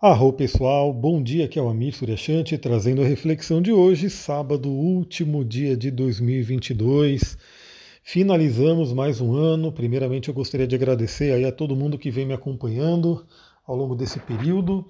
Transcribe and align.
Arro 0.00 0.32
pessoal, 0.32 0.92
bom 0.92 1.20
dia, 1.20 1.46
aqui 1.46 1.58
é 1.58 1.62
o 1.62 1.68
Amir 1.68 1.92
Suryashanti 1.92 2.56
trazendo 2.56 3.02
a 3.02 3.04
reflexão 3.04 3.60
de 3.60 3.72
hoje, 3.72 4.08
sábado, 4.08 4.70
último 4.70 5.44
dia 5.44 5.76
de 5.76 5.90
2022. 5.90 7.36
Finalizamos 8.04 8.92
mais 8.92 9.20
um 9.20 9.34
ano. 9.34 9.72
Primeiramente 9.72 10.28
eu 10.28 10.34
gostaria 10.34 10.68
de 10.68 10.76
agradecer 10.76 11.32
aí 11.32 11.44
a 11.44 11.50
todo 11.50 11.74
mundo 11.74 11.98
que 11.98 12.12
vem 12.12 12.24
me 12.24 12.32
acompanhando 12.32 13.26
ao 13.66 13.74
longo 13.74 13.96
desse 13.96 14.20
período. 14.20 14.86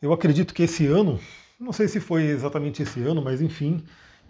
Eu 0.00 0.10
acredito 0.10 0.54
que 0.54 0.62
esse 0.62 0.86
ano, 0.86 1.20
não 1.60 1.70
sei 1.70 1.86
se 1.86 2.00
foi 2.00 2.22
exatamente 2.22 2.82
esse 2.82 3.02
ano, 3.02 3.20
mas 3.20 3.42
enfim, 3.42 3.84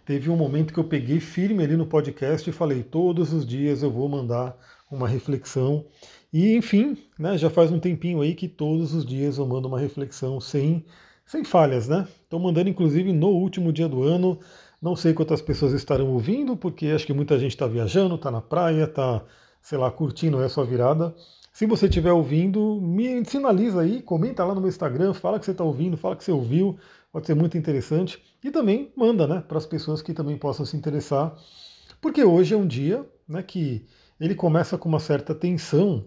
teve 0.06 0.30
um 0.30 0.36
momento 0.36 0.72
que 0.72 0.78
eu 0.78 0.84
peguei 0.84 1.18
firme 1.20 1.64
ali 1.64 1.76
no 1.76 1.84
podcast 1.84 2.48
e 2.48 2.52
falei: 2.52 2.82
todos 2.82 3.32
os 3.32 3.44
dias 3.44 3.82
eu 3.82 3.90
vou 3.90 4.08
mandar 4.08 4.56
uma 4.90 5.08
reflexão. 5.08 5.84
E 6.32 6.54
enfim, 6.54 6.96
né, 7.18 7.36
já 7.36 7.50
faz 7.50 7.72
um 7.72 7.80
tempinho 7.80 8.20
aí 8.20 8.34
que 8.34 8.48
todos 8.48 8.94
os 8.94 9.04
dias 9.04 9.36
eu 9.36 9.46
mando 9.46 9.68
uma 9.68 9.80
reflexão 9.80 10.40
sem, 10.40 10.84
sem 11.26 11.44
falhas, 11.44 11.88
né? 11.88 12.06
Estou 12.22 12.38
mandando 12.38 12.70
inclusive 12.70 13.12
no 13.12 13.28
último 13.28 13.72
dia 13.72 13.88
do 13.88 14.02
ano. 14.02 14.38
Não 14.80 14.94
sei 14.94 15.12
quantas 15.12 15.42
pessoas 15.42 15.72
estarão 15.72 16.08
ouvindo, 16.12 16.56
porque 16.56 16.86
acho 16.86 17.06
que 17.06 17.12
muita 17.12 17.38
gente 17.38 17.52
está 17.52 17.66
viajando, 17.66 18.14
está 18.14 18.30
na 18.30 18.40
praia, 18.40 18.84
está, 18.84 19.24
sei 19.60 19.78
lá, 19.78 19.90
curtindo 19.90 20.40
essa 20.42 20.62
virada. 20.64 21.14
Se 21.56 21.64
você 21.64 21.86
estiver 21.86 22.12
ouvindo, 22.12 22.78
me 22.82 23.24
sinaliza 23.24 23.80
aí, 23.80 24.02
comenta 24.02 24.44
lá 24.44 24.54
no 24.54 24.60
meu 24.60 24.68
Instagram, 24.68 25.14
fala 25.14 25.38
que 25.38 25.46
você 25.46 25.52
está 25.52 25.64
ouvindo, 25.64 25.96
fala 25.96 26.14
que 26.14 26.22
você 26.22 26.30
ouviu, 26.30 26.78
pode 27.10 27.26
ser 27.26 27.34
muito 27.34 27.56
interessante. 27.56 28.22
E 28.44 28.50
também 28.50 28.92
manda 28.94 29.26
né, 29.26 29.40
para 29.40 29.56
as 29.56 29.64
pessoas 29.64 30.02
que 30.02 30.12
também 30.12 30.36
possam 30.36 30.66
se 30.66 30.76
interessar, 30.76 31.34
porque 31.98 32.22
hoje 32.22 32.52
é 32.52 32.58
um 32.58 32.66
dia 32.66 33.08
né, 33.26 33.42
que 33.42 33.86
ele 34.20 34.34
começa 34.34 34.76
com 34.76 34.86
uma 34.86 35.00
certa 35.00 35.34
tensão, 35.34 36.06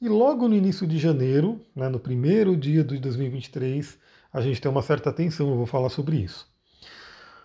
e 0.00 0.08
logo 0.08 0.46
no 0.46 0.54
início 0.54 0.86
de 0.86 0.96
janeiro, 0.96 1.60
né, 1.74 1.88
no 1.88 1.98
primeiro 1.98 2.56
dia 2.56 2.84
de 2.84 2.96
2023, 2.96 3.98
a 4.32 4.40
gente 4.40 4.60
tem 4.60 4.70
uma 4.70 4.80
certa 4.80 5.12
tensão, 5.12 5.50
eu 5.50 5.56
vou 5.56 5.66
falar 5.66 5.88
sobre 5.88 6.18
isso. 6.18 6.46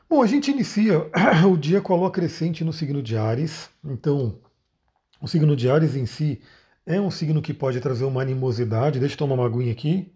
Bom, 0.07 0.21
a 0.21 0.27
gente 0.27 0.51
inicia 0.51 1.09
o 1.51 1.57
dia 1.57 1.81
com 1.81 1.95
a 1.95 1.97
lua 1.97 2.11
crescente 2.11 2.63
no 2.63 2.71
signo 2.71 3.01
de 3.01 3.17
Ares, 3.17 3.71
então 3.83 4.37
o 5.19 5.27
signo 5.27 5.55
de 5.55 5.67
Ares 5.67 5.95
em 5.95 6.05
si 6.05 6.39
é 6.89 6.99
um 6.99 7.11
signo 7.11 7.39
que 7.39 7.53
pode 7.53 7.79
trazer 7.79 8.03
uma 8.03 8.19
animosidade. 8.19 8.99
Deixa 8.99 9.13
eu 9.13 9.19
tomar 9.19 9.35
uma 9.35 9.45
aguinha 9.45 9.71
aqui. 9.71 10.11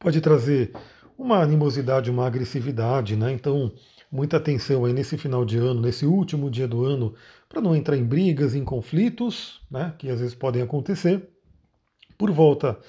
Pode 0.00 0.20
trazer 0.20 0.74
uma 1.16 1.40
animosidade, 1.40 2.10
uma 2.10 2.26
agressividade, 2.26 3.14
né? 3.14 3.30
Então, 3.30 3.72
muita 4.10 4.38
atenção 4.38 4.84
aí 4.84 4.92
nesse 4.92 5.16
final 5.16 5.44
de 5.44 5.58
ano, 5.58 5.80
nesse 5.80 6.04
último 6.04 6.50
dia 6.50 6.66
do 6.66 6.84
ano, 6.84 7.14
para 7.48 7.60
não 7.60 7.76
entrar 7.76 7.96
em 7.96 8.04
brigas, 8.04 8.56
em 8.56 8.64
conflitos, 8.64 9.60
né? 9.70 9.94
Que 9.96 10.10
às 10.10 10.18
vezes 10.18 10.34
podem 10.34 10.60
acontecer. 10.60 11.30
Por 12.18 12.32
volta 12.32 12.80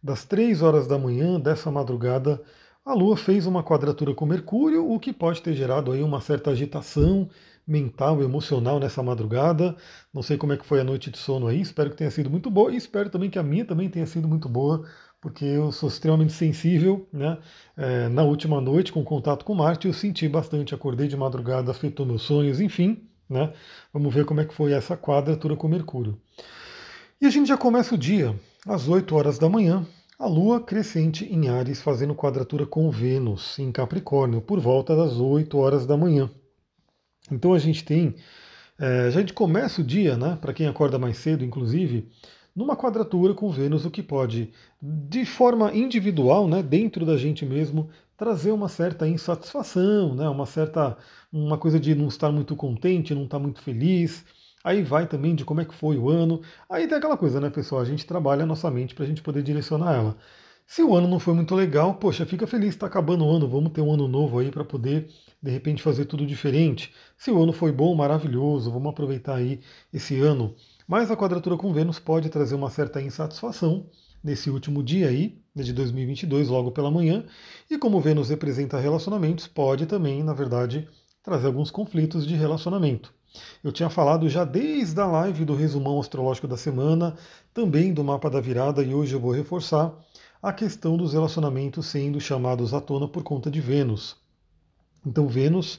das 0.00 0.24
três 0.24 0.62
horas 0.62 0.86
da 0.86 0.96
manhã 0.96 1.40
dessa 1.40 1.72
madrugada, 1.72 2.40
a 2.84 2.94
Lua 2.94 3.16
fez 3.16 3.46
uma 3.46 3.64
quadratura 3.64 4.14
com 4.14 4.24
Mercúrio, 4.24 4.88
o 4.88 5.00
que 5.00 5.12
pode 5.12 5.42
ter 5.42 5.54
gerado 5.54 5.90
aí 5.90 6.04
uma 6.04 6.20
certa 6.20 6.50
agitação 6.50 7.28
mental, 7.66 8.22
emocional 8.22 8.80
nessa 8.80 9.02
madrugada. 9.02 9.76
Não 10.12 10.22
sei 10.22 10.36
como 10.36 10.52
é 10.52 10.56
que 10.56 10.66
foi 10.66 10.80
a 10.80 10.84
noite 10.84 11.10
de 11.10 11.18
sono 11.18 11.46
aí, 11.46 11.60
espero 11.60 11.90
que 11.90 11.96
tenha 11.96 12.10
sido 12.10 12.30
muito 12.30 12.50
boa 12.50 12.72
e 12.72 12.76
espero 12.76 13.10
também 13.10 13.30
que 13.30 13.38
a 13.38 13.42
minha 13.42 13.64
também 13.64 13.88
tenha 13.88 14.06
sido 14.06 14.26
muito 14.26 14.48
boa, 14.48 14.84
porque 15.20 15.44
eu 15.44 15.70
sou 15.70 15.88
extremamente 15.88 16.32
sensível, 16.32 17.06
né? 17.12 17.38
É, 17.76 18.08
na 18.08 18.22
última 18.22 18.60
noite, 18.60 18.92
com 18.92 19.04
contato 19.04 19.44
com 19.44 19.54
Marte, 19.54 19.86
eu 19.86 19.92
senti 19.92 20.28
bastante, 20.28 20.74
acordei 20.74 21.08
de 21.08 21.16
madrugada, 21.16 21.70
afetou 21.70 22.06
meus 22.06 22.22
sonhos, 22.22 22.60
enfim, 22.60 23.06
né? 23.28 23.52
Vamos 23.92 24.12
ver 24.12 24.24
como 24.24 24.40
é 24.40 24.44
que 24.44 24.54
foi 24.54 24.72
essa 24.72 24.96
quadratura 24.96 25.56
com 25.56 25.68
Mercúrio. 25.68 26.18
E 27.20 27.26
a 27.26 27.30
gente 27.30 27.48
já 27.48 27.56
começa 27.56 27.94
o 27.94 27.98
dia 27.98 28.34
às 28.66 28.88
8 28.88 29.14
horas 29.14 29.38
da 29.38 29.48
manhã, 29.48 29.86
a 30.18 30.26
Lua 30.26 30.60
crescente 30.60 31.24
em 31.24 31.48
Ares 31.48 31.80
fazendo 31.80 32.14
quadratura 32.14 32.66
com 32.66 32.90
Vênus 32.90 33.58
em 33.58 33.72
Capricórnio 33.72 34.40
por 34.40 34.60
volta 34.60 34.94
das 34.96 35.18
8 35.18 35.56
horas 35.56 35.86
da 35.86 35.96
manhã. 35.96 36.30
Então 37.30 37.52
a 37.52 37.58
gente 37.58 37.84
tem, 37.84 38.14
é, 38.78 39.06
a 39.06 39.10
gente 39.10 39.32
começa 39.32 39.80
o 39.80 39.84
dia, 39.84 40.16
né, 40.16 40.38
para 40.40 40.52
quem 40.52 40.66
acorda 40.66 40.98
mais 40.98 41.18
cedo, 41.18 41.44
inclusive, 41.44 42.08
numa 42.54 42.76
quadratura 42.76 43.34
com 43.34 43.50
Vênus, 43.50 43.84
o 43.84 43.90
que 43.90 44.02
pode, 44.02 44.50
de 44.82 45.24
forma 45.24 45.74
individual, 45.74 46.48
né, 46.48 46.62
dentro 46.62 47.06
da 47.06 47.16
gente 47.16 47.46
mesmo, 47.46 47.88
trazer 48.16 48.52
uma 48.52 48.68
certa 48.68 49.08
insatisfação, 49.08 50.14
né, 50.14 50.28
uma 50.28 50.46
certa, 50.46 50.96
uma 51.32 51.56
coisa 51.56 51.80
de 51.80 51.94
não 51.94 52.08
estar 52.08 52.30
muito 52.30 52.54
contente, 52.56 53.14
não 53.14 53.24
estar 53.24 53.38
muito 53.38 53.62
feliz. 53.62 54.24
Aí 54.62 54.82
vai 54.82 55.06
também 55.06 55.34
de 55.34 55.44
como 55.44 55.60
é 55.62 55.64
que 55.64 55.74
foi 55.74 55.96
o 55.96 56.10
ano. 56.10 56.42
Aí 56.68 56.86
tem 56.86 56.98
aquela 56.98 57.16
coisa, 57.16 57.40
né, 57.40 57.48
pessoal? 57.48 57.80
A 57.80 57.84
gente 57.84 58.04
trabalha 58.04 58.42
a 58.42 58.46
nossa 58.46 58.70
mente 58.70 58.94
para 58.94 59.04
a 59.04 59.08
gente 59.08 59.22
poder 59.22 59.42
direcionar 59.42 59.94
ela. 59.94 60.16
Se 60.72 60.84
o 60.84 60.94
ano 60.94 61.08
não 61.08 61.18
foi 61.18 61.34
muito 61.34 61.52
legal, 61.52 61.94
poxa, 61.94 62.24
fica 62.24 62.46
feliz, 62.46 62.68
está 62.68 62.86
acabando 62.86 63.24
o 63.24 63.28
ano, 63.28 63.48
vamos 63.48 63.72
ter 63.72 63.80
um 63.80 63.92
ano 63.92 64.06
novo 64.06 64.38
aí 64.38 64.52
para 64.52 64.64
poder, 64.64 65.08
de 65.42 65.50
repente, 65.50 65.82
fazer 65.82 66.04
tudo 66.04 66.24
diferente. 66.24 66.94
Se 67.18 67.28
o 67.28 67.42
ano 67.42 67.52
foi 67.52 67.72
bom, 67.72 67.92
maravilhoso, 67.92 68.70
vamos 68.70 68.88
aproveitar 68.88 69.34
aí 69.34 69.58
esse 69.92 70.20
ano. 70.20 70.54
Mas 70.86 71.10
a 71.10 71.16
quadratura 71.16 71.56
com 71.56 71.72
Vênus 71.72 71.98
pode 71.98 72.28
trazer 72.28 72.54
uma 72.54 72.70
certa 72.70 73.02
insatisfação 73.02 73.90
nesse 74.22 74.48
último 74.48 74.80
dia 74.80 75.08
aí, 75.08 75.42
né, 75.52 75.64
de 75.64 75.72
2022, 75.72 76.46
logo 76.46 76.70
pela 76.70 76.88
manhã. 76.88 77.24
E 77.68 77.76
como 77.76 78.00
Vênus 78.00 78.28
representa 78.28 78.78
relacionamentos, 78.78 79.48
pode 79.48 79.86
também, 79.86 80.22
na 80.22 80.34
verdade, 80.34 80.88
trazer 81.20 81.48
alguns 81.48 81.72
conflitos 81.72 82.24
de 82.24 82.36
relacionamento. 82.36 83.12
Eu 83.64 83.72
tinha 83.72 83.90
falado 83.90 84.28
já 84.28 84.44
desde 84.44 85.00
a 85.00 85.06
live 85.06 85.44
do 85.44 85.56
resumão 85.56 85.98
astrológico 85.98 86.46
da 86.46 86.56
semana, 86.56 87.16
também 87.52 87.92
do 87.92 88.04
mapa 88.04 88.30
da 88.30 88.40
virada, 88.40 88.84
e 88.84 88.94
hoje 88.94 89.14
eu 89.14 89.20
vou 89.20 89.32
reforçar 89.32 89.92
a 90.42 90.52
questão 90.52 90.96
dos 90.96 91.12
relacionamentos 91.12 91.86
sendo 91.86 92.20
chamados 92.20 92.72
à 92.72 92.80
tona 92.80 93.06
por 93.06 93.22
conta 93.22 93.50
de 93.50 93.60
Vênus. 93.60 94.16
Então, 95.06 95.28
Vênus, 95.28 95.78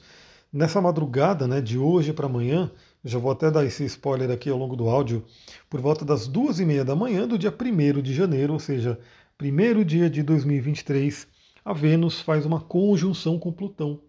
nessa 0.52 0.80
madrugada 0.80 1.48
né, 1.48 1.60
de 1.60 1.78
hoje 1.78 2.12
para 2.12 2.26
amanhã, 2.26 2.70
já 3.04 3.18
vou 3.18 3.32
até 3.32 3.50
dar 3.50 3.64
esse 3.64 3.84
spoiler 3.84 4.30
aqui 4.30 4.48
ao 4.48 4.58
longo 4.58 4.76
do 4.76 4.88
áudio, 4.88 5.24
por 5.68 5.80
volta 5.80 6.04
das 6.04 6.28
duas 6.28 6.60
e 6.60 6.64
meia 6.64 6.84
da 6.84 6.94
manhã 6.94 7.26
do 7.26 7.36
dia 7.36 7.52
1 7.52 8.00
de 8.00 8.14
janeiro, 8.14 8.52
ou 8.52 8.60
seja, 8.60 8.98
primeiro 9.36 9.84
dia 9.84 10.08
de 10.08 10.22
2023, 10.22 11.26
a 11.64 11.72
Vênus 11.72 12.20
faz 12.20 12.46
uma 12.46 12.60
conjunção 12.60 13.38
com 13.38 13.52
Plutão. 13.52 14.00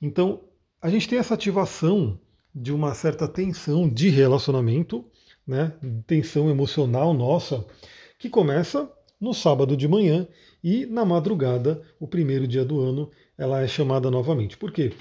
Então, 0.00 0.42
a 0.80 0.90
gente 0.90 1.08
tem 1.08 1.18
essa 1.18 1.32
ativação 1.32 2.20
de 2.54 2.72
uma 2.72 2.94
certa 2.94 3.26
tensão 3.26 3.88
de 3.88 4.10
relacionamento, 4.10 5.04
né, 5.46 5.72
tensão 6.06 6.50
emocional 6.50 7.14
nossa, 7.14 7.64
que 8.18 8.28
começa 8.28 8.90
no 9.20 9.32
sábado 9.32 9.76
de 9.76 9.88
manhã 9.88 10.26
e 10.62 10.86
na 10.86 11.04
madrugada, 11.04 11.82
o 11.98 12.06
primeiro 12.06 12.46
dia 12.46 12.64
do 12.64 12.80
ano, 12.80 13.10
ela 13.36 13.62
é 13.62 13.68
chamada 13.68 14.10
novamente. 14.10 14.56
Por 14.56 14.72
quê? 14.72 14.92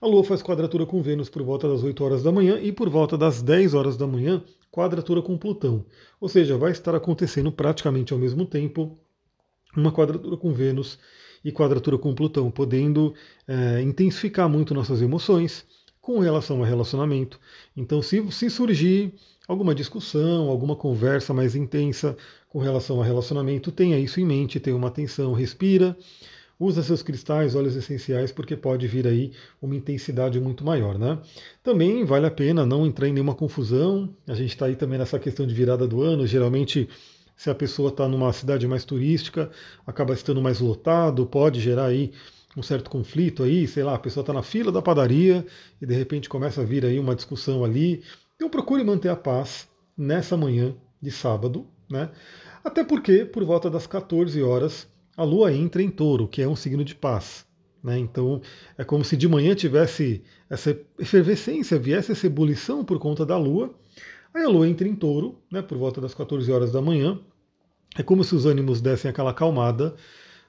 A 0.00 0.06
Lua 0.06 0.22
faz 0.22 0.42
quadratura 0.42 0.86
com 0.86 1.02
Vênus 1.02 1.28
por 1.28 1.42
volta 1.42 1.68
das 1.68 1.82
8 1.82 2.04
horas 2.04 2.22
da 2.22 2.30
manhã 2.30 2.58
e 2.60 2.70
por 2.70 2.88
volta 2.88 3.18
das 3.18 3.42
10 3.42 3.74
horas 3.74 3.96
da 3.96 4.06
manhã, 4.06 4.42
quadratura 4.70 5.20
com 5.20 5.36
Plutão. 5.36 5.84
Ou 6.20 6.28
seja, 6.28 6.56
vai 6.56 6.70
estar 6.70 6.94
acontecendo 6.94 7.50
praticamente 7.50 8.12
ao 8.12 8.18
mesmo 8.18 8.46
tempo 8.46 8.96
uma 9.76 9.92
quadratura 9.92 10.36
com 10.36 10.52
Vênus 10.52 10.98
e 11.44 11.50
quadratura 11.50 11.98
com 11.98 12.14
Plutão, 12.14 12.50
podendo 12.50 13.14
é, 13.46 13.82
intensificar 13.82 14.48
muito 14.48 14.72
nossas 14.72 15.02
emoções 15.02 15.66
com 16.08 16.20
relação 16.20 16.56
ao 16.56 16.64
relacionamento. 16.64 17.38
Então, 17.76 18.00
se, 18.00 18.32
se 18.32 18.48
surgir 18.48 19.12
alguma 19.46 19.74
discussão, 19.74 20.48
alguma 20.48 20.74
conversa 20.74 21.34
mais 21.34 21.54
intensa 21.54 22.16
com 22.48 22.60
relação 22.60 22.96
ao 22.96 23.02
relacionamento, 23.02 23.70
tenha 23.70 23.98
isso 23.98 24.18
em 24.18 24.24
mente, 24.24 24.58
tenha 24.58 24.74
uma 24.74 24.88
atenção, 24.88 25.34
respira, 25.34 25.94
usa 26.58 26.82
seus 26.82 27.02
cristais, 27.02 27.54
óleos 27.54 27.76
essenciais, 27.76 28.32
porque 28.32 28.56
pode 28.56 28.88
vir 28.88 29.06
aí 29.06 29.32
uma 29.60 29.76
intensidade 29.76 30.40
muito 30.40 30.64
maior, 30.64 30.98
né? 30.98 31.18
Também 31.62 32.02
vale 32.06 32.24
a 32.24 32.30
pena 32.30 32.64
não 32.64 32.86
entrar 32.86 33.06
em 33.06 33.12
nenhuma 33.12 33.34
confusão. 33.34 34.08
A 34.26 34.32
gente 34.32 34.48
está 34.48 34.64
aí 34.64 34.76
também 34.76 34.98
nessa 34.98 35.18
questão 35.18 35.46
de 35.46 35.52
virada 35.52 35.86
do 35.86 36.00
ano. 36.00 36.26
Geralmente, 36.26 36.88
se 37.36 37.50
a 37.50 37.54
pessoa 37.54 37.90
está 37.90 38.08
numa 38.08 38.32
cidade 38.32 38.66
mais 38.66 38.82
turística, 38.82 39.50
acaba 39.86 40.14
estando 40.14 40.40
mais 40.40 40.58
lotado, 40.58 41.26
pode 41.26 41.60
gerar 41.60 41.84
aí 41.84 42.12
um 42.56 42.62
certo 42.62 42.90
conflito 42.90 43.42
aí, 43.42 43.66
sei 43.66 43.84
lá, 43.84 43.94
a 43.94 43.98
pessoa 43.98 44.22
está 44.22 44.32
na 44.32 44.42
fila 44.42 44.72
da 44.72 44.82
padaria 44.82 45.46
e 45.80 45.86
de 45.86 45.94
repente 45.94 46.28
começa 46.28 46.62
a 46.62 46.64
vir 46.64 46.84
aí 46.84 46.98
uma 46.98 47.14
discussão 47.14 47.64
ali. 47.64 48.02
Então 48.36 48.48
procure 48.48 48.82
manter 48.82 49.08
a 49.08 49.16
paz 49.16 49.68
nessa 49.96 50.36
manhã 50.36 50.74
de 51.00 51.10
sábado, 51.10 51.66
né? 51.90 52.10
Até 52.64 52.84
porque, 52.84 53.24
por 53.24 53.44
volta 53.44 53.70
das 53.70 53.86
14 53.86 54.42
horas, 54.42 54.88
a 55.16 55.24
Lua 55.24 55.52
entra 55.52 55.82
em 55.82 55.90
touro, 55.90 56.28
que 56.28 56.42
é 56.42 56.48
um 56.48 56.56
signo 56.56 56.84
de 56.84 56.94
paz. 56.94 57.46
Né? 57.82 57.98
Então 57.98 58.40
é 58.76 58.84
como 58.84 59.04
se 59.04 59.16
de 59.16 59.28
manhã 59.28 59.54
tivesse 59.54 60.22
essa 60.50 60.76
efervescência, 60.98 61.78
viesse 61.78 62.12
essa 62.12 62.26
ebulição 62.26 62.84
por 62.84 62.98
conta 62.98 63.24
da 63.24 63.36
Lua. 63.36 63.74
Aí 64.34 64.44
a 64.44 64.48
Lua 64.48 64.68
entra 64.68 64.86
em 64.86 64.94
touro, 64.94 65.38
né, 65.50 65.62
por 65.62 65.78
volta 65.78 66.00
das 66.00 66.14
14 66.14 66.50
horas 66.52 66.72
da 66.72 66.82
manhã. 66.82 67.18
É 67.96 68.02
como 68.02 68.22
se 68.22 68.34
os 68.34 68.46
ânimos 68.46 68.80
dessem 68.80 69.10
aquela 69.10 69.30
acalmada, 69.30 69.96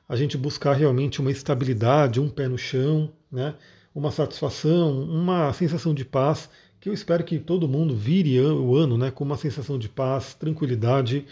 a 0.10 0.16
gente 0.16 0.36
buscar 0.36 0.74
realmente 0.74 1.22
uma 1.22 1.32
estabilidade, 1.32 2.20
um 2.20 2.28
pé 2.28 2.48
no 2.48 2.58
chão, 2.58 3.12
né, 3.32 3.54
uma 3.94 4.12
satisfação, 4.12 5.04
uma 5.04 5.54
sensação 5.54 5.94
de 5.94 6.04
paz 6.04 6.50
que 6.80 6.90
eu 6.90 6.94
espero 6.94 7.24
que 7.24 7.38
todo 7.38 7.68
mundo 7.68 7.96
vire 7.96 8.40
o 8.42 8.76
ano 8.76 8.98
né, 8.98 9.12
com 9.12 9.24
uma 9.24 9.38
sensação 9.38 9.78
de 9.78 9.90
paz, 9.90 10.34
tranquilidade. 10.34 11.26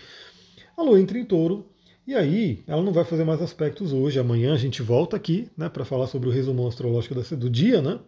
A 0.75 0.83
lua 0.83 0.99
entra 0.99 1.17
em 1.17 1.25
touro 1.25 1.65
E 2.05 2.13
aí, 2.13 2.63
ela 2.67 2.83
não 2.83 2.91
vai 2.93 3.03
fazer 3.03 3.23
mais 3.23 3.41
aspectos 3.41 3.93
hoje. 3.93 4.19
Amanhã 4.19 4.53
a 4.53 4.57
gente 4.57 4.81
volta 4.81 5.15
aqui, 5.15 5.49
né, 5.57 5.69
para 5.69 5.85
falar 5.85 6.07
sobre 6.07 6.29
o 6.29 6.31
resumo 6.31 6.67
astrológico 6.67 7.15
do 7.15 7.49
dia, 7.49 7.81
né? 7.81 7.99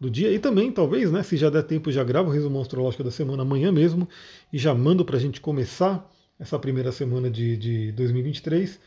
Do 0.00 0.10
dia 0.10 0.30
e 0.32 0.38
também, 0.38 0.72
talvez, 0.72 1.10
né, 1.10 1.22
se 1.22 1.36
já 1.36 1.48
der 1.48 1.62
tempo, 1.62 1.90
já 1.90 2.04
gravo 2.04 2.28
o 2.28 2.32
resumo 2.32 2.60
astrológico 2.60 3.04
da 3.04 3.10
semana 3.10 3.42
amanhã 3.42 3.72
mesmo 3.72 4.08
e 4.52 4.58
já 4.58 4.74
mando 4.74 5.04
para 5.04 5.16
a 5.16 5.20
gente 5.20 5.40
começar 5.40 6.10
essa 6.38 6.58
primeira 6.58 6.92
semana 6.92 7.30
de, 7.30 7.56
de 7.56 7.92
2023. 7.92 8.78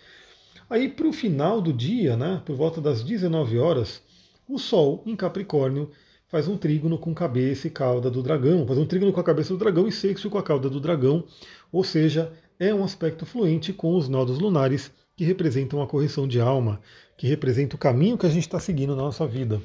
Aí, 0.70 0.88
para 0.88 1.08
o 1.08 1.14
final 1.14 1.60
do 1.60 1.74
dia, 1.74 2.16
né, 2.16 2.44
por 2.46 2.56
volta 2.56 2.80
das 2.80 3.04
19 3.04 3.58
horas, 3.58 4.04
o 4.48 4.60
Sol 4.60 5.02
em 5.04 5.16
Capricórnio 5.16 5.90
faz 6.28 6.48
um 6.48 6.56
trígono 6.56 6.98
com 7.00 7.12
cabeça 7.12 7.66
e 7.66 7.72
cauda 7.72 8.12
do 8.12 8.22
dragão, 8.22 8.68
faz 8.68 8.78
um 8.78 8.86
trígono 8.86 9.12
com 9.12 9.20
a 9.20 9.24
cabeça 9.24 9.52
do 9.52 9.58
dragão 9.58 9.88
e 9.88 9.92
sexto 9.92 10.30
com 10.30 10.38
a 10.38 10.44
cauda 10.44 10.70
do 10.70 10.80
dragão, 10.80 11.24
ou 11.72 11.84
seja, 11.84 12.32
é 12.60 12.72
um 12.72 12.84
aspecto 12.84 13.26
fluente 13.26 13.74
com 13.74 13.98
os 13.98 14.08
nodos 14.08 14.38
lunares 14.38 14.92
que 15.18 15.26
representam 15.26 15.82
a 15.82 15.88
correção 15.88 16.28
de 16.28 16.40
alma, 16.40 16.80
que 17.18 17.26
representa 17.26 17.76
o 17.76 17.80
caminho 17.80 18.18
que 18.18 18.28
a 18.28 18.30
gente 18.30 18.44
está 18.44 18.60
seguindo 18.60 18.96
na 18.96 19.02
nossa 19.02 19.26
vida. 19.26 19.60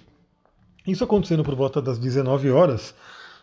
Isso 0.87 1.05
acontecendo 1.05 1.45
por 1.45 1.55
volta 1.55 1.83
das 1.83 1.99
19 1.99 2.51
horas, 2.51 2.95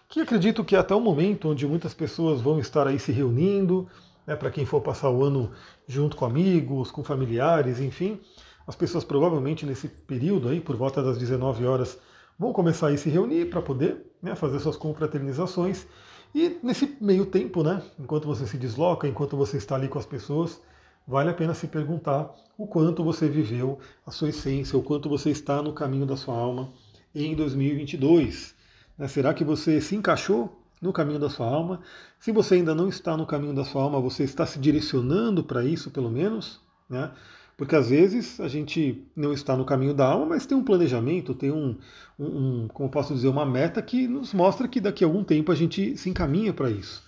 que 0.09 0.19
acredito 0.19 0.63
que 0.65 0.75
até 0.75 0.95
o 0.95 0.99
momento 0.99 1.49
onde 1.49 1.67
muitas 1.67 1.93
pessoas 1.93 2.41
vão 2.41 2.59
estar 2.59 2.87
aí 2.87 2.97
se 2.97 3.11
reunindo, 3.11 3.87
né, 4.25 4.35
para 4.35 4.51
quem 4.51 4.65
for 4.65 4.81
passar 4.81 5.09
o 5.09 5.23
ano 5.23 5.51
junto 5.87 6.15
com 6.15 6.25
amigos, 6.25 6.91
com 6.91 7.03
familiares, 7.03 7.79
enfim, 7.79 8.19
as 8.67 8.75
pessoas 8.75 9.03
provavelmente 9.03 9.65
nesse 9.65 9.87
período 9.87 10.49
aí, 10.49 10.61
por 10.61 10.75
volta 10.75 11.01
das 11.01 11.17
19 11.17 11.65
horas, 11.65 11.97
vão 12.37 12.53
começar 12.53 12.89
a 12.89 12.97
se 12.97 13.09
reunir 13.09 13.49
para 13.49 13.61
poder 13.61 14.05
né, 14.21 14.35
fazer 14.35 14.59
suas 14.59 14.77
confraternizações. 14.77 15.85
E 16.33 16.57
nesse 16.63 16.97
meio 17.01 17.25
tempo, 17.25 17.63
né, 17.63 17.81
enquanto 17.99 18.27
você 18.27 18.47
se 18.47 18.57
desloca, 18.57 19.07
enquanto 19.07 19.35
você 19.35 19.57
está 19.57 19.75
ali 19.75 19.87
com 19.87 19.99
as 19.99 20.05
pessoas, 20.05 20.61
vale 21.07 21.29
a 21.29 21.33
pena 21.33 21.53
se 21.53 21.67
perguntar 21.67 22.33
o 22.57 22.67
quanto 22.67 23.03
você 23.03 23.27
viveu 23.27 23.79
a 24.05 24.11
sua 24.11 24.29
essência, 24.29 24.77
o 24.77 24.83
quanto 24.83 25.09
você 25.09 25.29
está 25.29 25.61
no 25.61 25.73
caminho 25.73 26.05
da 26.05 26.15
sua 26.15 26.35
alma 26.35 26.69
em 27.13 27.35
2022. 27.35 28.55
Né? 28.97 29.07
Será 29.07 29.33
que 29.33 29.43
você 29.43 29.81
se 29.81 29.95
encaixou 29.95 30.60
no 30.81 30.91
caminho 30.91 31.19
da 31.19 31.29
sua 31.29 31.45
alma? 31.45 31.81
Se 32.19 32.31
você 32.31 32.55
ainda 32.55 32.73
não 32.73 32.89
está 32.89 33.15
no 33.15 33.25
caminho 33.25 33.53
da 33.53 33.63
sua 33.63 33.83
alma, 33.83 33.99
você 33.99 34.23
está 34.23 34.45
se 34.45 34.59
direcionando 34.59 35.43
para 35.43 35.63
isso, 35.63 35.91
pelo 35.91 36.09
menos? 36.09 36.59
Né? 36.89 37.11
Porque 37.55 37.75
às 37.75 37.89
vezes 37.89 38.39
a 38.39 38.47
gente 38.47 39.05
não 39.15 39.31
está 39.31 39.55
no 39.55 39.63
caminho 39.63 39.93
da 39.93 40.07
alma, 40.07 40.25
mas 40.25 40.47
tem 40.47 40.57
um 40.57 40.63
planejamento, 40.63 41.35
tem 41.35 41.51
um, 41.51 41.77
um, 42.17 42.63
um 42.63 42.67
como 42.67 42.89
posso 42.89 43.13
dizer, 43.13 43.27
uma 43.27 43.45
meta 43.45 43.81
que 43.81 44.07
nos 44.07 44.33
mostra 44.33 44.67
que 44.67 44.81
daqui 44.81 45.03
a 45.03 45.07
algum 45.07 45.23
tempo 45.23 45.51
a 45.51 45.55
gente 45.55 45.95
se 45.95 46.09
encaminha 46.09 46.53
para 46.53 46.71
isso. 46.71 47.03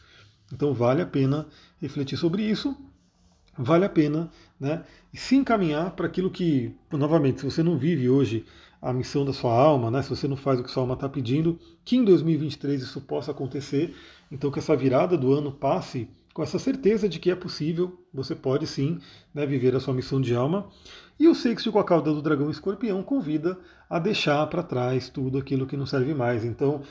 Então 0.53 0.71
vale 0.71 1.01
a 1.01 1.07
pena 1.07 1.47
refletir 1.81 2.17
sobre 2.17 2.43
isso, 2.43 2.77
vale 3.57 3.85
a 3.85 3.89
pena 3.89 4.29
né, 4.59 4.83
se 5.11 5.35
encaminhar 5.35 5.91
para 5.91 6.05
aquilo 6.05 6.29
que, 6.29 6.75
novamente, 6.91 7.39
se 7.39 7.45
você 7.45 7.63
não 7.63 7.77
vive 7.77 8.07
hoje 8.07 8.45
a 8.83 8.91
missão 8.91 9.23
da 9.23 9.31
sua 9.31 9.53
alma, 9.53 9.89
né, 9.89 10.01
se 10.01 10.09
você 10.09 10.27
não 10.27 10.35
faz 10.35 10.59
o 10.59 10.63
que 10.63 10.69
sua 10.69 10.83
alma 10.83 10.95
está 10.95 11.07
pedindo, 11.07 11.57
que 11.85 11.95
em 11.95 12.03
2023 12.03 12.81
isso 12.81 12.99
possa 12.99 13.31
acontecer, 13.31 13.95
então 14.29 14.51
que 14.51 14.59
essa 14.59 14.75
virada 14.75 15.17
do 15.17 15.31
ano 15.31 15.53
passe 15.53 16.09
com 16.33 16.43
essa 16.43 16.59
certeza 16.59 17.07
de 17.07 17.17
que 17.17 17.31
é 17.31 17.35
possível, 17.35 17.97
você 18.13 18.35
pode 18.35 18.67
sim 18.67 18.99
né, 19.33 19.45
viver 19.45 19.73
a 19.73 19.79
sua 19.79 19.93
missão 19.93 20.19
de 20.19 20.35
alma. 20.35 20.67
E 21.17 21.27
o 21.27 21.35
sexto 21.35 21.71
com 21.71 21.79
a 21.79 21.83
cauda 21.83 22.11
do 22.11 22.21
dragão 22.21 22.49
escorpião 22.49 23.01
convida 23.03 23.57
a 23.89 23.99
deixar 23.99 24.45
para 24.47 24.63
trás 24.63 25.09
tudo 25.09 25.37
aquilo 25.37 25.67
que 25.67 25.77
não 25.77 25.85
serve 25.85 26.13
mais. 26.13 26.43
Então, 26.43 26.81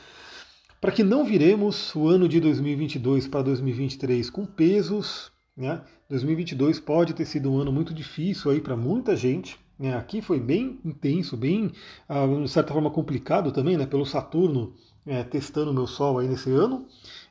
para 0.81 0.93
que 0.93 1.03
não 1.03 1.25
viremos 1.25 1.95
o 1.95 2.09
ano 2.09 2.29
de 2.29 2.41
2022 2.41 3.27
para 3.27 3.43
2023 3.43 4.31
com 4.31 4.47
pesos, 4.47 5.31
né, 5.57 5.83
2022 6.09 6.81
pode 6.81 7.13
ter 7.13 7.27
sido 7.27 7.53
um 7.53 7.59
ano 7.59 7.73
muito 7.73 7.93
difícil 7.93 8.51
aí 8.51 8.61
para 8.61 8.77
muita 8.77 9.15
gente. 9.15 9.59
Né, 9.83 9.97
aqui 9.97 10.23
foi 10.23 10.39
bem 10.39 10.79
intenso, 10.85 11.37
bem, 11.37 11.73
ah, 12.09 12.25
de 12.25 12.49
certa 12.49 12.73
forma, 12.73 12.89
complicado 12.89 13.51
também, 13.51 13.77
né, 13.77 13.85
pelo 13.85 14.07
Saturno 14.07 14.75
é, 15.05 15.25
testando 15.25 15.73
o 15.73 15.75
meu 15.75 15.89
Sol 15.89 16.21
aí 16.21 16.29
nesse 16.29 16.53
ano. 16.53 16.87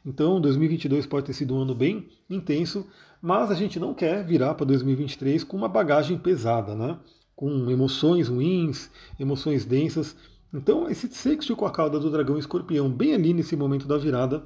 Então, 0.05 0.41
2022 0.41 1.05
pode 1.05 1.27
ter 1.27 1.31
sido 1.31 1.55
um 1.55 1.61
ano 1.61 1.73
bem 1.73 2.09
intenso, 2.29 2.85
mas 3.21 3.49
a 3.51 3.55
gente 3.55 3.79
não 3.79 3.93
quer 3.93 4.25
virar 4.25 4.55
para 4.55 4.65
2023 4.65 5.45
com 5.45 5.55
uma 5.55 5.69
bagagem 5.69 6.17
pesada, 6.17 6.75
né? 6.75 6.99
com 7.37 7.69
emoções 7.69 8.27
ruins, 8.27 8.91
emoções 9.17 9.63
densas. 9.63 10.17
Então, 10.53 10.89
esse 10.89 11.07
sexto 11.07 11.55
com 11.55 11.65
a 11.65 11.71
cauda 11.71 12.01
do 12.01 12.11
dragão 12.11 12.37
escorpião, 12.37 12.89
bem 12.89 13.13
ali 13.13 13.33
nesse 13.33 13.55
momento 13.55 13.87
da 13.87 13.97
virada, 13.97 14.43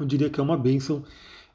eu 0.00 0.04
diria 0.04 0.28
que 0.28 0.40
é 0.40 0.42
uma 0.42 0.56
bênção, 0.56 1.04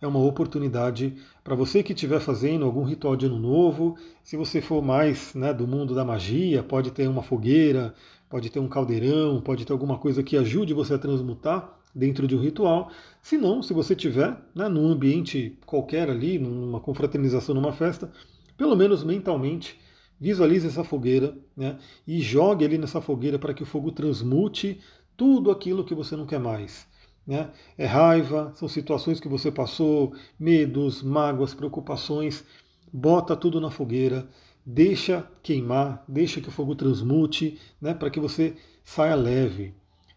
é 0.05 0.07
uma 0.07 0.19
oportunidade 0.19 1.15
para 1.43 1.55
você 1.55 1.83
que 1.83 1.93
estiver 1.93 2.19
fazendo 2.19 2.63
algum 2.63 2.83
ritual 2.83 3.15
de 3.15 3.25
ano 3.25 3.39
novo. 3.39 3.97
Se 4.23 4.37
você 4.37 4.61
for 4.61 4.81
mais 4.81 5.33
né, 5.33 5.53
do 5.53 5.67
mundo 5.67 5.93
da 5.93 6.05
magia, 6.05 6.63
pode 6.63 6.91
ter 6.91 7.07
uma 7.07 7.23
fogueira, 7.23 7.93
pode 8.29 8.49
ter 8.49 8.59
um 8.59 8.67
caldeirão, 8.67 9.41
pode 9.41 9.65
ter 9.65 9.73
alguma 9.73 9.97
coisa 9.97 10.23
que 10.23 10.37
ajude 10.37 10.73
você 10.73 10.93
a 10.93 10.97
transmutar 10.97 11.77
dentro 11.93 12.27
de 12.27 12.35
um 12.35 12.39
ritual. 12.39 12.91
Se 13.21 13.37
não, 13.37 13.63
se 13.63 13.73
você 13.73 13.95
tiver 13.95 14.37
né, 14.53 14.69
num 14.69 14.87
ambiente 14.87 15.57
qualquer 15.65 16.09
ali, 16.09 16.37
numa 16.37 16.79
confraternização, 16.79 17.55
numa 17.55 17.73
festa, 17.73 18.11
pelo 18.55 18.75
menos 18.75 19.03
mentalmente, 19.03 19.79
visualize 20.19 20.67
essa 20.67 20.83
fogueira 20.83 21.35
né, 21.57 21.77
e 22.07 22.21
jogue 22.21 22.63
ali 22.63 22.77
nessa 22.77 23.01
fogueira 23.01 23.39
para 23.39 23.53
que 23.53 23.63
o 23.63 23.65
fogo 23.65 23.91
transmute 23.91 24.79
tudo 25.17 25.49
aquilo 25.49 25.83
que 25.83 25.95
você 25.95 26.15
não 26.15 26.25
quer 26.25 26.39
mais. 26.39 26.87
Né? 27.25 27.49
É 27.77 27.85
raiva, 27.85 28.51
são 28.55 28.67
situações 28.67 29.19
que 29.19 29.27
você 29.27 29.51
passou, 29.51 30.13
medos, 30.39 31.01
mágoas, 31.01 31.53
preocupações. 31.53 32.43
Bota 32.91 33.35
tudo 33.35 33.59
na 33.59 33.71
fogueira, 33.71 34.27
deixa 34.65 35.27
queimar, 35.41 36.03
deixa 36.07 36.39
que 36.39 36.49
o 36.49 36.51
fogo 36.51 36.75
transmute, 36.75 37.59
né, 37.81 37.93
para 37.93 38.09
que 38.09 38.19
você 38.19 38.55
saia 38.83 39.15
leve. 39.15 39.73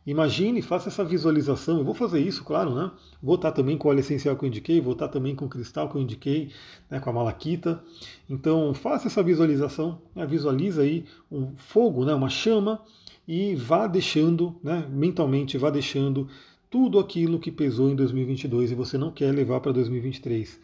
Imagine, 0.08 0.62
faça 0.62 0.88
essa 0.88 1.04
visualização. 1.04 1.78
Eu 1.78 1.84
vou 1.84 1.92
fazer 1.92 2.18
isso, 2.18 2.42
claro, 2.42 2.74
né? 2.74 2.90
Vou 3.22 3.34
estar 3.34 3.52
também 3.52 3.76
com 3.76 3.88
o 3.88 3.90
óleo 3.90 4.00
essencial 4.00 4.34
que 4.36 4.42
eu 4.42 4.48
indiquei, 4.48 4.80
vou 4.80 4.94
estar 4.94 5.08
também 5.08 5.34
com 5.34 5.44
o 5.44 5.48
cristal 5.50 5.86
que 5.86 5.96
eu 5.96 6.00
indiquei, 6.00 6.50
né, 6.88 6.98
com 6.98 7.10
a 7.10 7.12
malaquita. 7.12 7.84
Então, 8.26 8.72
faça 8.72 9.08
essa 9.08 9.22
visualização, 9.22 10.00
né, 10.14 10.24
visualiza 10.24 10.80
aí 10.80 11.04
um 11.30 11.54
fogo, 11.58 12.06
né, 12.06 12.14
uma 12.14 12.30
chama, 12.30 12.80
e 13.26 13.54
vá 13.54 13.86
deixando, 13.86 14.56
né, 14.64 14.88
mentalmente, 14.90 15.58
vá 15.58 15.68
deixando 15.68 16.26
tudo 16.70 16.98
aquilo 16.98 17.38
que 17.38 17.50
pesou 17.50 17.88
em 17.88 17.96
2022 17.96 18.72
e 18.72 18.74
você 18.74 18.98
não 18.98 19.10
quer 19.10 19.32
levar 19.32 19.60
para 19.60 19.72
2023. 19.72 20.60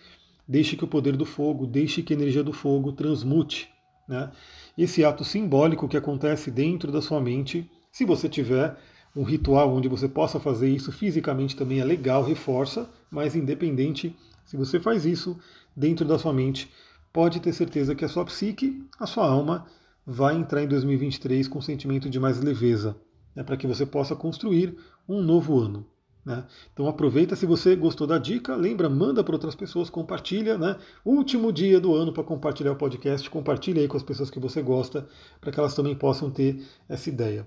Deixe 0.46 0.76
que 0.76 0.84
o 0.84 0.88
poder 0.88 1.16
do 1.16 1.24
fogo, 1.24 1.66
deixe 1.66 2.02
que 2.02 2.12
a 2.12 2.16
energia 2.16 2.42
do 2.42 2.52
fogo 2.52 2.92
transmute. 2.92 3.70
Né? 4.06 4.30
Esse 4.76 5.04
ato 5.04 5.24
simbólico 5.24 5.88
que 5.88 5.96
acontece 5.96 6.50
dentro 6.50 6.92
da 6.92 7.00
sua 7.00 7.20
mente, 7.20 7.70
se 7.90 8.04
você 8.04 8.28
tiver 8.28 8.76
um 9.16 9.22
ritual 9.22 9.74
onde 9.74 9.88
você 9.88 10.08
possa 10.08 10.38
fazer 10.38 10.68
isso 10.68 10.92
fisicamente 10.92 11.56
também 11.56 11.80
é 11.80 11.84
legal, 11.84 12.22
reforça, 12.22 12.90
mas 13.10 13.34
independente, 13.34 14.14
se 14.44 14.56
você 14.56 14.78
faz 14.80 15.06
isso 15.06 15.38
dentro 15.74 16.04
da 16.04 16.18
sua 16.18 16.32
mente, 16.32 16.70
pode 17.12 17.40
ter 17.40 17.52
certeza 17.52 17.94
que 17.94 18.04
a 18.04 18.08
sua 18.08 18.24
psique, 18.24 18.84
a 18.98 19.06
sua 19.06 19.26
alma, 19.26 19.66
vai 20.06 20.36
entrar 20.36 20.62
em 20.62 20.68
2023 20.68 21.48
com 21.48 21.60
um 21.60 21.62
sentimento 21.62 22.10
de 22.10 22.20
mais 22.20 22.40
leveza, 22.40 22.96
né, 23.34 23.42
para 23.42 23.56
que 23.56 23.66
você 23.66 23.86
possa 23.86 24.14
construir 24.14 24.76
um 25.08 25.22
novo 25.22 25.58
ano. 25.58 25.86
Né? 26.24 26.44
Então 26.72 26.88
aproveita 26.88 27.36
se 27.36 27.44
você 27.44 27.76
gostou 27.76 28.06
da 28.06 28.16
dica, 28.16 28.56
lembra, 28.56 28.88
manda 28.88 29.22
para 29.22 29.34
outras 29.34 29.54
pessoas, 29.54 29.90
compartilha, 29.90 30.56
né? 30.56 30.76
Último 31.04 31.52
dia 31.52 31.78
do 31.78 31.94
ano 31.94 32.12
para 32.12 32.24
compartilhar 32.24 32.72
o 32.72 32.76
podcast, 32.76 33.28
compartilha 33.28 33.82
aí 33.82 33.88
com 33.88 33.96
as 33.96 34.02
pessoas 34.02 34.30
que 34.30 34.40
você 34.40 34.62
gosta, 34.62 35.06
para 35.40 35.52
que 35.52 35.60
elas 35.60 35.74
também 35.74 35.94
possam 35.94 36.30
ter 36.30 36.62
essa 36.88 37.10
ideia. 37.10 37.46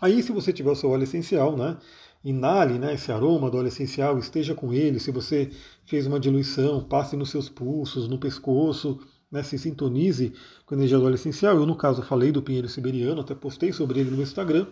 Aí, 0.00 0.22
se 0.22 0.30
você 0.30 0.52
tiver 0.52 0.70
o 0.70 0.76
seu 0.76 0.90
óleo 0.90 1.02
essencial, 1.02 1.56
né, 1.56 1.76
inale 2.24 2.78
né, 2.78 2.94
esse 2.94 3.10
aroma 3.10 3.50
do 3.50 3.58
óleo 3.58 3.66
essencial, 3.66 4.16
esteja 4.16 4.54
com 4.54 4.72
ele. 4.72 5.00
Se 5.00 5.10
você 5.10 5.50
fez 5.84 6.06
uma 6.06 6.20
diluição, 6.20 6.84
passe 6.84 7.16
nos 7.16 7.30
seus 7.30 7.48
pulsos, 7.48 8.08
no 8.08 8.18
pescoço, 8.18 9.00
né, 9.30 9.42
se 9.42 9.58
sintonize 9.58 10.32
com 10.64 10.74
a 10.74 10.78
energia 10.78 10.98
do 10.98 11.04
óleo 11.04 11.14
essencial. 11.14 11.56
Eu, 11.56 11.66
no 11.66 11.76
caso, 11.76 12.02
falei 12.02 12.32
do 12.32 12.42
pinheiro 12.42 12.68
siberiano, 12.68 13.20
até 13.20 13.34
postei 13.34 13.72
sobre 13.72 14.00
ele 14.00 14.10
no 14.10 14.22
Instagram. 14.22 14.66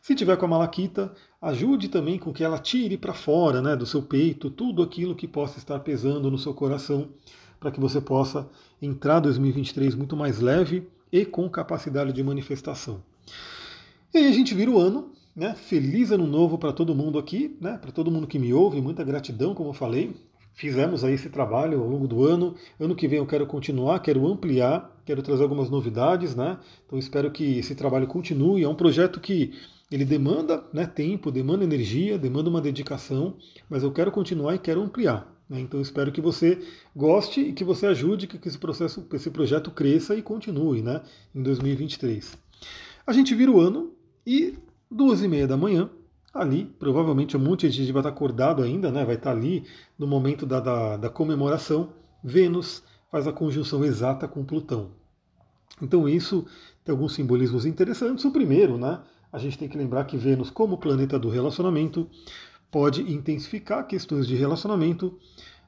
Se 0.00 0.14
tiver 0.14 0.36
com 0.36 0.46
a 0.46 0.48
malaquita, 0.48 1.12
ajude 1.40 1.88
também 1.88 2.18
com 2.18 2.32
que 2.32 2.44
ela 2.44 2.58
tire 2.58 2.96
para 2.98 3.14
fora 3.14 3.62
né, 3.62 3.76
do 3.76 3.86
seu 3.86 4.02
peito 4.02 4.50
tudo 4.50 4.82
aquilo 4.82 5.14
que 5.14 5.28
possa 5.28 5.58
estar 5.58 5.78
pesando 5.80 6.30
no 6.30 6.38
seu 6.38 6.52
coração, 6.52 7.08
para 7.60 7.70
que 7.70 7.80
você 7.80 8.00
possa 8.00 8.48
entrar 8.80 9.20
2023 9.20 9.94
muito 9.94 10.16
mais 10.16 10.40
leve 10.40 10.88
e 11.12 11.24
com 11.24 11.48
capacidade 11.48 12.12
de 12.12 12.22
manifestação. 12.22 13.02
E 14.12 14.18
aí 14.18 14.26
a 14.26 14.32
gente 14.32 14.54
vira 14.54 14.70
o 14.70 14.78
ano, 14.78 15.12
né? 15.34 15.54
Feliz 15.54 16.10
ano 16.10 16.26
novo 16.26 16.58
para 16.58 16.72
todo 16.72 16.94
mundo 16.94 17.18
aqui, 17.18 17.56
né? 17.60 17.78
Para 17.78 17.92
todo 17.92 18.10
mundo 18.10 18.26
que 18.26 18.38
me 18.38 18.52
ouve, 18.52 18.80
muita 18.80 19.04
gratidão, 19.04 19.54
como 19.54 19.70
eu 19.70 19.74
falei. 19.74 20.14
Fizemos 20.54 21.02
aí 21.02 21.14
esse 21.14 21.30
trabalho 21.30 21.80
ao 21.80 21.88
longo 21.88 22.06
do 22.06 22.24
ano. 22.24 22.54
Ano 22.78 22.94
que 22.94 23.08
vem 23.08 23.18
eu 23.18 23.26
quero 23.26 23.46
continuar, 23.46 24.00
quero 24.00 24.26
ampliar, 24.26 25.00
quero 25.04 25.22
trazer 25.22 25.42
algumas 25.42 25.70
novidades, 25.70 26.36
né? 26.36 26.58
Então 26.86 26.98
espero 26.98 27.30
que 27.30 27.58
esse 27.58 27.74
trabalho 27.74 28.06
continue. 28.06 28.62
É 28.62 28.68
um 28.68 28.74
projeto 28.74 29.18
que 29.18 29.52
ele 29.90 30.04
demanda 30.04 30.64
né, 30.72 30.86
tempo, 30.86 31.30
demanda 31.30 31.64
energia, 31.64 32.18
demanda 32.18 32.48
uma 32.48 32.60
dedicação, 32.60 33.36
mas 33.68 33.82
eu 33.82 33.92
quero 33.92 34.10
continuar 34.10 34.54
e 34.54 34.58
quero 34.58 34.82
ampliar. 34.82 35.30
Né? 35.48 35.60
Então 35.60 35.80
espero 35.80 36.10
que 36.10 36.20
você 36.20 36.58
goste 36.96 37.40
e 37.40 37.52
que 37.52 37.64
você 37.64 37.86
ajude 37.86 38.26
que 38.26 38.48
esse 38.48 38.58
processo, 38.58 39.06
esse 39.12 39.30
projeto 39.30 39.70
cresça 39.70 40.14
e 40.14 40.22
continue 40.22 40.80
né, 40.80 41.02
em 41.34 41.42
2023. 41.42 42.38
A 43.06 43.12
gente 43.12 43.34
vira 43.34 43.50
o 43.50 43.60
ano 43.60 43.92
e 44.26 44.54
duas 44.90 45.22
e 45.22 45.28
meia 45.28 45.46
da 45.46 45.56
manhã, 45.56 45.90
ali, 46.32 46.64
provavelmente 46.78 47.36
um 47.36 47.40
monte 47.40 47.68
de 47.68 47.76
gente 47.76 47.92
vai 47.92 48.00
estar 48.00 48.08
acordado 48.08 48.62
ainda, 48.62 48.90
né, 48.90 49.04
vai 49.04 49.16
estar 49.16 49.32
ali 49.32 49.64
no 49.98 50.06
momento 50.06 50.46
da, 50.46 50.60
da, 50.60 50.96
da 50.96 51.10
comemoração, 51.10 51.92
Vênus 52.24 52.82
faz 53.10 53.26
a 53.26 53.32
conjunção 53.32 53.84
exata 53.84 54.26
com 54.26 54.44
Plutão. 54.44 54.92
Então 55.80 56.08
isso 56.08 56.46
tem 56.84 56.92
alguns 56.92 57.14
simbolismos 57.14 57.66
interessantes. 57.66 58.24
O 58.24 58.30
primeiro, 58.30 58.78
né, 58.78 59.00
a 59.32 59.38
gente 59.38 59.58
tem 59.58 59.68
que 59.68 59.76
lembrar 59.76 60.04
que 60.04 60.16
Vênus, 60.16 60.50
como 60.50 60.78
planeta 60.78 61.18
do 61.18 61.28
relacionamento, 61.28 62.08
pode 62.70 63.02
intensificar 63.12 63.86
questões 63.86 64.26
de 64.26 64.34
relacionamento. 64.34 65.18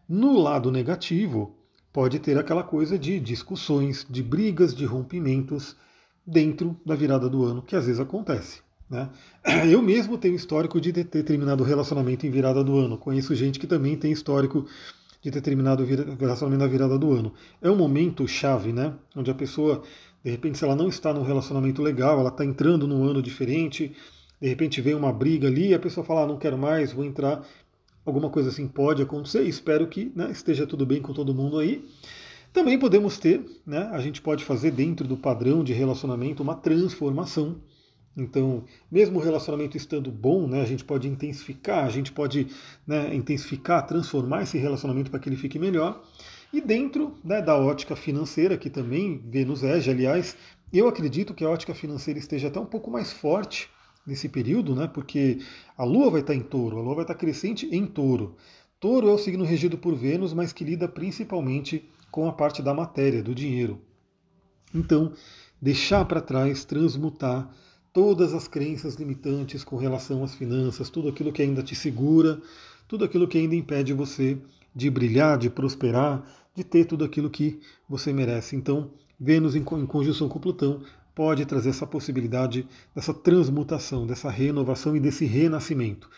No 0.09 0.39
lado 0.39 0.71
negativo, 0.71 1.57
pode 1.93 2.19
ter 2.19 2.39
aquela 2.39 2.63
coisa 2.63 2.99
de 2.99 3.21
discussões, 3.21 4.07
de 4.09 4.23
brigas, 4.23 4.75
de 4.75 4.85
rompimentos 4.85 5.77
dentro 6.27 6.77
da 6.85 6.95
virada 6.95 7.29
do 7.29 7.45
ano, 7.45 7.63
que 7.63 7.77
às 7.77 7.87
vezes 7.87 8.01
acontece. 8.01 8.63
Né? 8.89 9.09
Eu 9.71 9.83
mesmo 9.83 10.19
tenho 10.19 10.35
histórico 10.35 10.81
de 10.81 10.93
ter 10.93 11.23
terminado 11.23 11.63
o 11.63 11.67
relacionamento 11.67 12.27
em 12.27 12.31
virada 12.31 12.63
do 12.63 12.79
ano. 12.79 12.99
Conheço 12.99 13.35
gente 13.35 13.59
que 13.59 13.67
também 13.67 13.97
tem 13.97 14.13
histórico 14.13 14.67
de 15.25 15.31
ter 15.31 15.41
terminado 15.41 15.83
o 15.83 15.87
relacionamento 15.87 16.63
na 16.63 16.69
virada 16.69 16.99
do 16.99 17.13
ano. 17.13 17.33
É 17.63 17.71
um 17.71 17.77
momento 17.77 18.29
chave, 18.29 18.73
né? 18.73 18.93
Onde 19.17 19.31
a 19.31 19.35
pessoa, 19.35 19.83
de 20.23 20.31
repente, 20.31 20.59
se 20.59 20.65
ela 20.65 20.77
não 20.77 20.89
está 20.89 21.15
num 21.15 21.23
relacionamento 21.23 21.83
legal, 21.83 22.21
ela 22.21 22.29
está 22.29 22.45
entrando 22.45 22.87
num 22.87 23.05
ano 23.05 23.23
diferente, 23.23 23.97
de 24.39 24.49
repente 24.49 24.83
vem 24.83 24.95
uma 24.95 25.11
briga 25.11 25.49
ali, 25.49 25.69
e 25.69 25.75
a 25.75 25.79
pessoa 25.79 26.05
fala, 26.05 26.25
ah, 26.25 26.27
não 26.27 26.37
quero 26.37 26.59
mais, 26.59 26.93
vou 26.93 27.07
entrar. 27.07 27.43
Alguma 28.05 28.29
coisa 28.29 28.51
assim 28.51 28.69
pode 28.69 29.01
acontecer, 29.01 29.43
espero 29.45 29.87
que 29.87 30.13
né, 30.15 30.31
esteja 30.31 30.67
tudo 30.67 30.85
bem 30.85 31.01
com 31.01 31.15
todo 31.15 31.35
mundo 31.35 31.59
aí. 31.59 31.83
Também 32.53 32.79
podemos 32.79 33.19
ter, 33.19 33.43
né, 33.67 33.89
a 33.93 34.01
gente 34.01 34.21
pode 34.21 34.45
fazer 34.45 34.73
dentro 34.73 35.09
do 35.09 35.17
padrão 35.17 35.65
de 35.65 35.73
relacionamento 35.73 36.43
uma 36.43 36.55
transformação. 36.55 37.57
Então, 38.17 38.65
mesmo 38.91 39.19
o 39.19 39.23
relacionamento 39.23 39.77
estando 39.77 40.11
bom, 40.11 40.47
né, 40.47 40.63
a 40.63 40.65
gente 40.65 40.85
pode 40.85 41.09
intensificar, 41.09 41.85
a 41.85 41.91
gente 41.91 42.13
pode 42.13 42.47
né, 42.87 43.13
intensificar, 43.15 43.87
transformar 43.87 44.43
esse 44.43 44.57
relacionamento 44.57 45.11
para 45.11 45.19
que 45.19 45.29
ele 45.29 45.37
fique 45.37 45.59
melhor. 45.59 46.03
E 46.53 46.61
dentro 46.61 47.15
né, 47.25 47.43
da 47.43 47.59
ótica 47.59 47.97
financeira, 47.97 48.57
que 48.57 48.71
também 48.71 49.21
Vênus 49.27 49.65
ege, 49.65 49.91
aliás, 49.91 50.37
eu 50.73 50.87
acredito 50.87 51.35
que 51.35 51.45
a 51.45 51.51
ótica 51.51 51.75
financeira 51.75 52.19
esteja 52.19 52.49
até 52.49 52.61
um 52.61 52.67
pouco 52.67 52.91
mais 52.91 53.13
forte 53.13 53.69
nesse 54.07 54.29
período, 54.29 54.77
né, 54.77 54.87
porque 54.87 55.39
a 55.77 55.83
Lua 55.83 56.11
vai 56.11 56.21
estar 56.21 56.35
em 56.35 56.43
touro, 56.43 56.79
a 56.79 56.83
Lua 56.83 56.95
vai 56.95 57.05
estar 57.05 57.17
crescente 57.17 57.67
em 57.73 57.85
touro. 57.85 58.37
Touro 58.79 59.09
é 59.09 59.13
o 59.13 59.19
signo 59.19 59.45
regido 59.45 59.77
por 59.77 59.95
Vênus, 59.97 60.33
mas 60.33 60.53
que 60.53 60.63
lida 60.63 60.87
principalmente 60.87 61.89
com 62.13 62.29
a 62.29 62.33
parte 62.33 62.63
da 62.63 62.73
matéria, 62.73 63.23
do 63.23 63.35
dinheiro. 63.35 63.81
Então, 64.73 65.13
deixar 65.61 66.05
para 66.05 66.21
trás, 66.21 66.65
transmutar 66.65 67.51
todas 67.95 68.35
as 68.35 68.49
crenças 68.49 68.97
limitantes 68.97 69.63
com 69.63 69.77
relação 69.77 70.25
às 70.25 70.35
finanças, 70.35 70.91
tudo 70.91 71.09
aquilo 71.09 71.33
que 71.33 71.41
ainda 71.41 71.63
te 71.63 71.77
segura, 71.77 72.43
tudo 72.89 73.05
aquilo 73.05 73.29
que 73.29 73.39
ainda 73.39 73.55
impede 73.55 73.93
você 73.95 74.37
de 74.75 74.91
brilhar, 74.91 75.39
de 75.39 75.49
prosperar, 75.49 76.23
de 76.55 76.65
ter 76.65 76.85
tudo 76.87 77.05
aquilo 77.05 77.31
que 77.31 77.61
você 77.89 78.13
merece. 78.13 78.57
Então, 78.57 78.91
Vênus 79.19 79.55
em 79.55 79.63
conjunção 79.63 80.29
com 80.29 80.41
Plutão 80.41 80.83
pode 81.15 81.47
trazer 81.47 81.71
essa 81.71 81.87
possibilidade 81.87 82.67
dessa 82.93 83.15
transmutação, 83.15 84.05
dessa 84.05 84.29
renovação 84.29 84.97
e 84.97 85.01
desse 85.01 85.25
renascimento. 85.25 86.11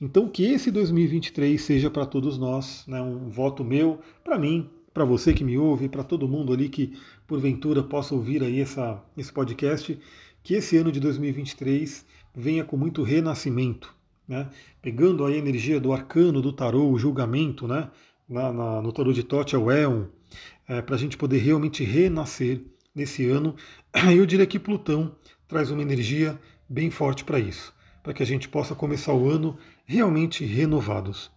Então, 0.00 0.26
que 0.26 0.44
esse 0.44 0.70
2023 0.70 1.60
seja 1.60 1.90
para 1.90 2.06
todos 2.06 2.38
nós, 2.38 2.84
né, 2.88 3.02
um 3.02 3.28
voto 3.28 3.62
meu, 3.62 4.00
para 4.24 4.38
mim, 4.38 4.68
para 4.94 5.04
você 5.04 5.34
que 5.34 5.44
me 5.44 5.58
ouve, 5.58 5.90
para 5.90 6.02
todo 6.02 6.26
mundo 6.26 6.54
ali 6.54 6.70
que 6.70 6.94
porventura 7.26 7.82
possa 7.82 8.14
ouvir 8.14 8.42
aí 8.42 8.60
essa, 8.60 9.02
esse 9.16 9.32
podcast, 9.32 9.98
que 10.42 10.54
esse 10.54 10.76
ano 10.76 10.90
de 10.90 11.00
2023 11.00 12.04
venha 12.34 12.64
com 12.64 12.76
muito 12.76 13.02
renascimento, 13.02 13.94
né? 14.26 14.48
pegando 14.80 15.24
a 15.24 15.32
energia 15.32 15.78
do 15.78 15.92
arcano 15.92 16.40
do 16.40 16.52
tarô, 16.52 16.90
o 16.90 16.98
julgamento, 16.98 17.68
né? 17.68 17.90
na, 18.28 18.52
na, 18.52 18.82
no 18.82 18.92
tarô 18.92 19.12
de 19.12 19.22
Tote 19.22 19.54
é 19.54 19.58
o 19.58 19.70
Éon, 19.70 20.06
é, 20.68 20.80
para 20.80 20.94
a 20.94 20.98
gente 20.98 21.16
poder 21.16 21.38
realmente 21.38 21.84
renascer 21.84 22.62
nesse 22.94 23.28
ano. 23.28 23.54
Eu 24.16 24.26
diria 24.26 24.46
que 24.46 24.58
Plutão 24.58 25.14
traz 25.46 25.70
uma 25.70 25.82
energia 25.82 26.38
bem 26.68 26.90
forte 26.90 27.24
para 27.24 27.38
isso, 27.38 27.74
para 28.02 28.14
que 28.14 28.22
a 28.22 28.26
gente 28.26 28.48
possa 28.48 28.74
começar 28.74 29.12
o 29.12 29.28
ano 29.28 29.58
realmente 29.84 30.44
renovados. 30.44 31.30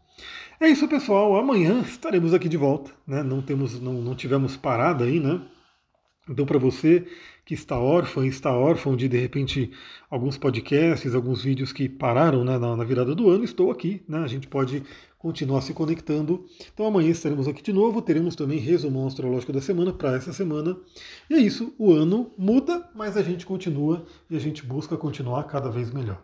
É 0.60 0.70
isso, 0.70 0.88
pessoal. 0.88 1.36
Amanhã 1.36 1.82
estaremos 1.82 2.34
aqui 2.34 2.48
de 2.48 2.56
volta. 2.56 2.92
Né? 3.06 3.22
Não 3.22 3.42
temos, 3.42 3.80
não, 3.82 4.02
não 4.02 4.16
tivemos 4.16 4.56
parada 4.56 5.04
aí, 5.04 5.20
né? 5.20 5.42
Então, 6.30 6.46
para 6.46 6.58
você 6.58 7.06
que 7.46 7.54
está 7.54 7.78
órfão, 7.78 8.26
está 8.26 8.52
órfão 8.52 8.96
de 8.96 9.08
de 9.08 9.18
repente 9.20 9.72
alguns 10.10 10.36
podcasts, 10.36 11.14
alguns 11.14 11.44
vídeos 11.44 11.72
que 11.72 11.88
pararam 11.88 12.44
né, 12.44 12.58
na, 12.58 12.76
na, 12.76 12.84
virada 12.84 13.14
do 13.14 13.30
ano, 13.30 13.44
estou 13.44 13.70
aqui, 13.70 14.02
né? 14.08 14.18
A 14.18 14.28
gente 14.28 14.48
pode 14.48 14.82
continuar 15.20 15.62
se 15.62 15.74
conectando. 15.74 16.46
Então 16.74 16.88
amanhã 16.88 17.10
estaremos 17.10 17.48
aqui 17.48 17.62
de 17.62 17.72
novo, 17.72 18.02
teremos 18.02 18.36
também 18.36 18.58
resumão 18.58 19.06
astrológico 19.06 19.54
da 19.54 19.62
semana 19.62 19.94
para 19.94 20.16
essa 20.16 20.34
semana. 20.34 20.76
E 21.30 21.36
é 21.36 21.38
isso, 21.38 21.74
o 21.78 21.94
ano 21.94 22.32
muda, 22.36 22.90
mas 22.96 23.16
a 23.16 23.22
gente 23.22 23.46
continua 23.46 24.06
e 24.30 24.36
a 24.36 24.40
gente 24.40 24.66
busca 24.66 24.98
continuar 24.98 25.44
cada 25.44 25.70
vez 25.70 25.92
melhor. 25.92 26.22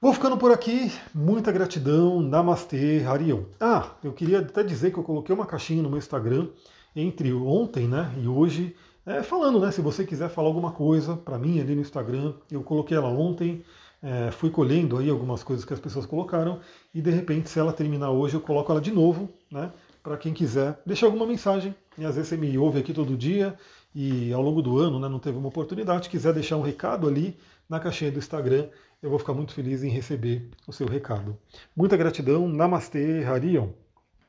Vou 0.00 0.12
ficando 0.12 0.36
por 0.36 0.52
aqui, 0.52 0.92
muita 1.14 1.50
gratidão, 1.52 2.20
Namastê, 2.20 3.02
Harion. 3.06 3.44
Ah, 3.58 3.92
eu 4.04 4.12
queria 4.12 4.40
até 4.40 4.62
dizer 4.62 4.92
que 4.92 4.98
eu 4.98 5.02
coloquei 5.02 5.34
uma 5.34 5.46
caixinha 5.46 5.82
no 5.82 5.88
meu 5.88 5.98
Instagram 5.98 6.48
entre 6.94 7.32
ontem 7.32 7.86
né, 7.86 8.14
e 8.22 8.26
hoje 8.26 8.74
é, 9.06 9.22
falando, 9.22 9.60
né? 9.60 9.70
Se 9.70 9.80
você 9.80 10.04
quiser 10.04 10.28
falar 10.28 10.48
alguma 10.48 10.72
coisa 10.72 11.16
para 11.16 11.38
mim 11.38 11.60
ali 11.60 11.76
no 11.76 11.80
Instagram, 11.80 12.34
eu 12.50 12.62
coloquei 12.62 12.96
ela 12.96 13.08
ontem, 13.08 13.64
é, 14.02 14.32
fui 14.32 14.50
colhendo 14.50 14.98
aí 14.98 15.08
algumas 15.08 15.44
coisas 15.44 15.64
que 15.64 15.72
as 15.72 15.78
pessoas 15.78 16.04
colocaram 16.04 16.58
e 16.92 17.00
de 17.00 17.10
repente, 17.10 17.48
se 17.48 17.58
ela 17.58 17.72
terminar 17.72 18.10
hoje, 18.10 18.34
eu 18.34 18.40
coloco 18.40 18.70
ela 18.72 18.80
de 18.80 18.90
novo, 18.90 19.30
né? 19.50 19.72
Para 20.02 20.16
quem 20.16 20.34
quiser 20.34 20.80
deixar 20.84 21.06
alguma 21.06 21.26
mensagem. 21.26 21.74
E 21.96 22.04
às 22.04 22.16
vezes 22.16 22.28
você 22.28 22.36
me 22.36 22.58
ouve 22.58 22.80
aqui 22.80 22.92
todo 22.92 23.16
dia 23.16 23.56
e 23.94 24.32
ao 24.32 24.42
longo 24.42 24.60
do 24.60 24.78
ano, 24.78 24.98
né, 24.98 25.08
não 25.08 25.18
teve 25.18 25.38
uma 25.38 25.48
oportunidade, 25.48 26.08
quiser 26.08 26.32
deixar 26.34 26.56
um 26.56 26.62
recado 26.62 27.08
ali 27.08 27.38
na 27.68 27.80
caixinha 27.80 28.10
do 28.10 28.18
Instagram, 28.18 28.68
eu 29.02 29.08
vou 29.08 29.18
ficar 29.18 29.32
muito 29.32 29.52
feliz 29.52 29.82
em 29.82 29.88
receber 29.88 30.50
o 30.66 30.72
seu 30.72 30.86
recado. 30.86 31.36
Muita 31.74 31.96
gratidão, 31.96 32.48
Namastê, 32.48 33.24
Harion. 33.24 33.68